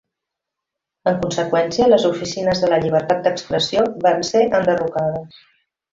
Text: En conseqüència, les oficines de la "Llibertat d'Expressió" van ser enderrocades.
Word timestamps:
En 1.11 1.19
conseqüència, 1.25 1.89
les 1.91 2.07
oficines 2.09 2.63
de 2.63 2.71
la 2.73 2.79
"Llibertat 2.85 3.21
d'Expressió" 3.27 3.85
van 4.07 4.29
ser 4.31 4.43
enderrocades. 4.49 5.43